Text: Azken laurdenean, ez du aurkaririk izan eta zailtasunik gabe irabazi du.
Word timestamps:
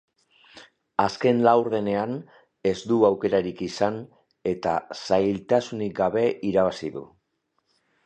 Azken 1.03 1.43
laurdenean, 1.47 2.15
ez 2.71 2.75
du 2.93 2.99
aurkaririk 3.11 3.63
izan 3.69 4.01
eta 4.55 4.75
zailtasunik 5.05 5.97
gabe 6.05 6.29
irabazi 6.53 6.95
du. 6.99 7.09